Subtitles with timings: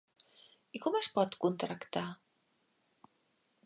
[0.79, 2.05] I com es pot contractar?